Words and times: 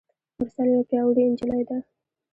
مرسل 0.37 0.65
یوه 0.73 0.83
پیاوړي 0.89 1.23
نجلۍ 1.31 1.63
ده. 1.69 1.77